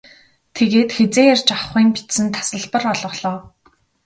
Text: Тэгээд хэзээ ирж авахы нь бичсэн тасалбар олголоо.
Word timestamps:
Тэгээд 0.55 0.89
хэзээ 0.97 1.27
ирж 1.33 1.47
авахы 1.55 1.79
нь 1.83 1.93
бичсэн 1.95 2.27
тасалбар 2.35 2.83
олголоо. 2.93 3.37